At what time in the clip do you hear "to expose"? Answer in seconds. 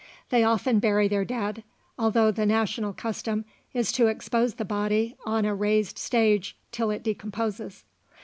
3.91-4.55